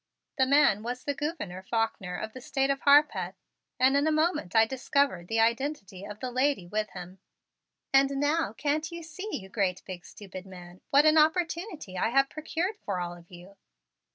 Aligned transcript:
The 0.39 0.47
man 0.47 0.81
was 0.81 1.03
the 1.03 1.13
Gouverneur 1.13 1.61
Faulkner 1.61 2.15
of 2.17 2.33
the 2.33 2.41
State 2.41 2.71
of 2.71 2.79
Harpeth 2.81 3.35
and 3.79 3.95
in 3.95 4.07
a 4.07 4.11
moment 4.11 4.55
I 4.55 4.65
discovered 4.65 5.27
the 5.27 5.39
identity 5.39 6.05
of 6.05 6.19
the 6.21 6.31
lady 6.31 6.65
with 6.65 6.89
him. 6.89 7.19
"And 7.93 8.09
now, 8.19 8.51
can't 8.53 8.91
you 8.91 9.03
see, 9.03 9.29
you 9.31 9.47
great 9.47 9.83
big 9.85 10.03
stupid 10.03 10.47
man, 10.47 10.81
what 10.89 11.05
an 11.05 11.19
opportunity 11.19 11.99
I 11.99 12.09
have 12.09 12.31
procured 12.31 12.77
for 12.77 12.99
all 12.99 13.15
of 13.15 13.29
you?" 13.29 13.57